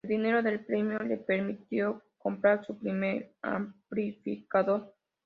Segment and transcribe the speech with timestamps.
[0.03, 4.95] El dinero del premio le permitió comprar su primer amplificador.